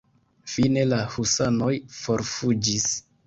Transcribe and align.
Fine 0.53 0.85
la 0.93 0.99
husanoj 1.15 1.71
forfuĝis. 1.99 2.89